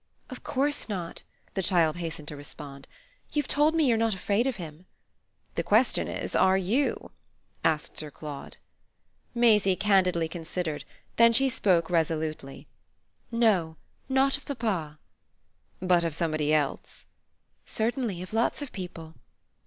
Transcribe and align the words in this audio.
"Of 0.31 0.43
course 0.43 0.89
not," 0.89 1.21
the 1.53 1.61
child 1.61 1.97
hastened 1.97 2.27
to 2.29 2.35
respond. 2.35 2.87
"You've 3.33 3.47
told 3.47 3.75
me 3.75 3.85
you're 3.85 3.97
not 3.99 4.15
afraid 4.15 4.47
of 4.47 4.55
him." 4.55 4.87
"The 5.53 5.61
question 5.61 6.07
is 6.07 6.35
are 6.35 6.57
you?" 6.57 7.11
said 7.63 7.95
Sir 7.95 8.09
Claude. 8.09 8.57
Maisie 9.35 9.75
candidly 9.75 10.27
considered; 10.27 10.85
then 11.17 11.33
she 11.33 11.49
spoke 11.49 11.91
resolutely. 11.91 12.65
"No, 13.29 13.77
not 14.09 14.37
of 14.37 14.45
papa." 14.47 14.97
"But 15.79 16.03
of 16.03 16.15
somebody 16.15 16.51
else?" 16.51 17.05
"Certainly, 17.63 18.23
of 18.23 18.33
lots 18.33 18.63
of 18.63 18.71
people." 18.71 19.13